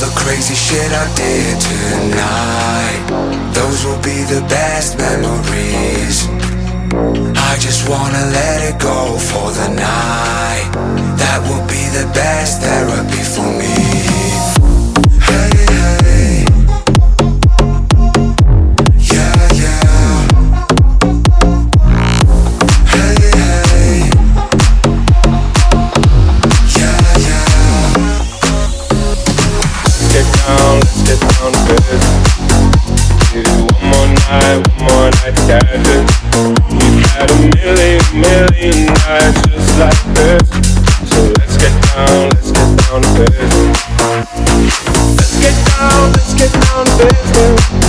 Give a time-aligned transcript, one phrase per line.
[0.00, 3.52] the crazy shit I did tonight.
[3.52, 6.26] Those will be the best memories.
[7.36, 10.68] I just wanna let it go for the night.
[11.20, 12.79] That will be the best therapy
[34.30, 35.34] one more night
[37.30, 40.48] a million, million nights just like this.
[41.10, 43.78] So let's get down, let's get down to business.
[45.18, 47.79] Let's get down, let's get down to business.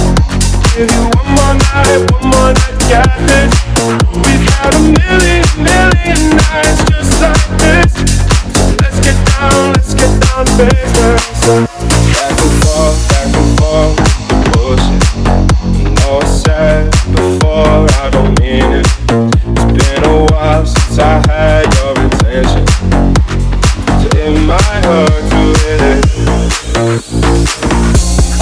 [16.20, 18.88] Said before, I don't mean it.
[19.08, 22.66] It's been a while since I had your attention.
[22.66, 24.10] To.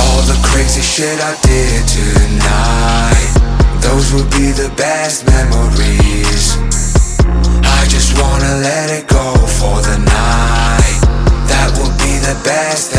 [0.01, 3.29] All the crazy shit I did tonight.
[3.81, 6.57] Those will be the best memories.
[7.63, 10.99] I just wanna let it go for the night.
[11.47, 12.98] That will be the best